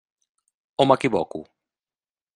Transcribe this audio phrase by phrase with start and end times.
[0.83, 1.39] O m'equivoco?